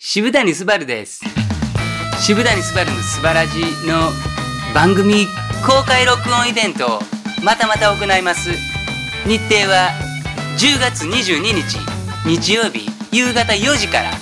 [0.00, 1.24] 渋谷すばるです。
[2.20, 4.12] 渋谷すばるのすばらじの
[4.72, 5.26] 番組
[5.66, 7.00] 公開録音イベントを
[7.42, 8.50] またまた行います。
[9.26, 9.90] 日程は
[10.56, 11.78] 10月22日
[12.24, 14.12] 日曜日夕方4時から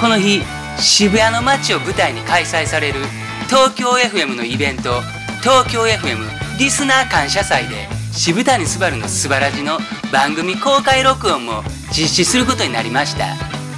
[0.00, 0.42] この日
[0.80, 2.98] 渋谷の街を舞台に開催される
[3.46, 5.00] 東京 FM のイベント
[5.42, 9.78] 東京 FM リスナー感謝祭で渋谷すばるのすばらじの
[10.12, 11.62] 番組公開録音も
[11.96, 13.36] 実施することになりました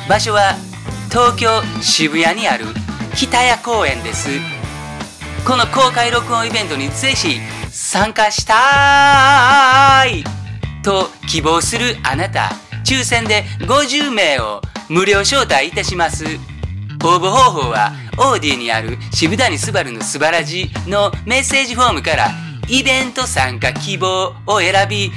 [0.08, 0.54] 場所は
[1.16, 2.66] 東京渋谷にある
[3.14, 4.28] 北谷公園です。
[5.46, 7.38] この公開録音イベントにぜひ
[7.70, 10.24] 参加したい。
[10.82, 12.50] と希望するあなた
[12.84, 14.60] 抽選で50名を
[14.90, 16.26] 無料招待いたします。
[17.02, 22.28] 応募方法はオーディにある渋谷すばるのすばらじのメッセージフォームから
[22.68, 25.10] イベント参加希望を選び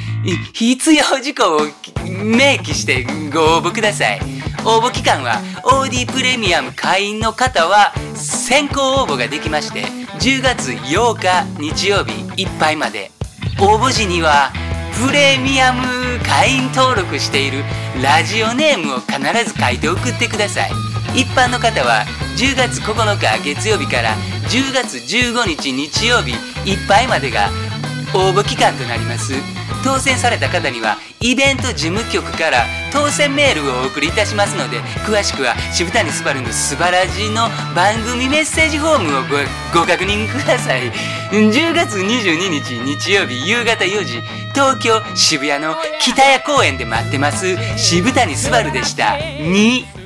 [0.53, 1.59] 必要事項を
[2.23, 4.48] 明記してご応募ください。
[4.65, 9.85] 応募期間は OD プレミアム会員の方は先行応募ができまして
[10.19, 13.11] 10月8日日曜日いっぱいまで。
[13.61, 14.53] 応募時には
[15.05, 15.83] プレミアム
[16.23, 17.63] 会員登録している
[18.01, 20.71] ラジオネームを必ず書いて送ってください。
[21.13, 22.05] 一般の方は
[22.37, 24.15] 10月9日月曜日から
[24.49, 26.31] 10月15日日曜日
[26.69, 27.49] いっぱいまでが
[28.13, 29.33] 応募期間となります。
[29.83, 39.21] 当選された方にはイベント事務局から当選メールをお送りいたしますので詳しくは渋谷すばるのすばらじの番組メッセージフォームを
[39.73, 40.91] ご確認ください。
[41.31, 44.21] 10月22日日曜日夕方4時
[44.53, 47.55] 東京渋谷の北谷公園で待ってます。
[47.77, 49.17] 渋谷すばるでした。
[49.17, 49.98] 2